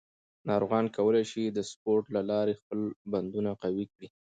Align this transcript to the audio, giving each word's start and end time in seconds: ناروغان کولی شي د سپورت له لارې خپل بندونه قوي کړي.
ناروغان 0.49 0.85
کولی 0.97 1.23
شي 1.31 1.43
د 1.51 1.59
سپورت 1.71 2.05
له 2.15 2.21
لارې 2.31 2.59
خپل 2.61 2.79
بندونه 3.11 3.51
قوي 3.63 3.85
کړي. 3.93 4.07